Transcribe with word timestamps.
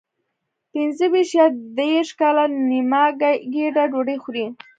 پنځه 0.71 1.05
ویشت 1.13 1.33
یا 1.39 1.47
دېرش 1.79 2.09
کاله 2.19 2.43
نیمه 2.69 3.03
ګېډه 3.53 3.83
ډوډۍ 3.91 4.17
خوري. 4.23 4.45